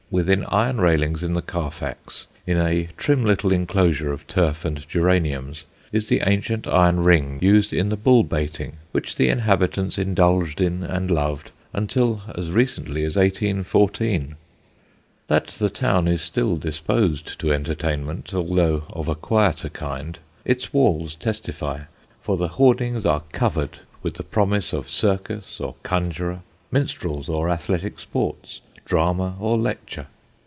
[0.11, 5.63] Within iron railings in the Carfax, in a trim little enclosure of turf and geraniums,
[5.93, 10.83] is the ancient iron ring used in the bull baiting which the inhabitants indulged in
[10.83, 14.35] and loved until as recently as 1814.
[15.29, 21.15] That the town is still disposed to entertainment, although of a quieter kind, its walls
[21.15, 21.83] testify;
[22.21, 27.97] for the hoardings are covered with the promise of circus or conjuror, minstrels or athletic
[27.97, 30.07] sports, drama or lecture.